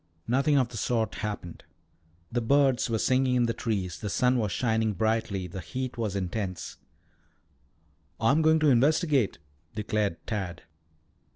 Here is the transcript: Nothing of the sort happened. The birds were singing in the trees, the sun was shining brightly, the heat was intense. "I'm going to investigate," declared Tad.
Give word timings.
Nothing 0.27 0.57
of 0.57 0.69
the 0.69 0.77
sort 0.77 1.13
happened. 1.21 1.63
The 2.31 2.41
birds 2.41 2.89
were 2.89 2.97
singing 2.97 3.35
in 3.35 3.45
the 3.45 3.53
trees, 3.53 3.99
the 3.99 4.09
sun 4.09 4.39
was 4.39 4.51
shining 4.51 4.93
brightly, 4.93 5.45
the 5.45 5.59
heat 5.61 5.95
was 5.95 6.15
intense. 6.15 6.77
"I'm 8.19 8.41
going 8.41 8.57
to 8.61 8.69
investigate," 8.71 9.37
declared 9.75 10.17
Tad. 10.25 10.63